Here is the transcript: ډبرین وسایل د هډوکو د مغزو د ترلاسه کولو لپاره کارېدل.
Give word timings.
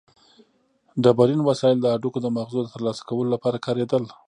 ډبرین 1.03 1.41
وسایل 1.43 1.77
د 1.81 1.87
هډوکو 1.93 2.19
د 2.21 2.27
مغزو 2.37 2.59
د 2.63 2.67
ترلاسه 2.75 3.01
کولو 3.09 3.31
لپاره 3.35 3.57
کارېدل. 3.65 4.03